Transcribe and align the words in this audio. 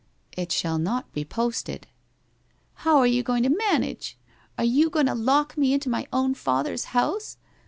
'It 0.35 0.51
shall 0.51 0.79
not 0.79 1.13
be 1.13 1.23
posted/ 1.23 1.85
* 2.35 2.73
How 2.87 2.97
are 2.97 3.05
you 3.05 3.21
going 3.21 3.43
to 3.43 3.49
manage? 3.55 4.17
Are 4.57 4.63
you 4.63 4.89
going 4.89 5.05
to 5.05 5.13
lock 5.13 5.55
me 5.59 5.73
into 5.73 5.89
my 5.91 6.07
own 6.11 6.33
father's 6.33 6.85
house 6.85 7.37